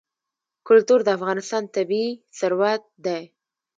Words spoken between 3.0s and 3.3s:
دی.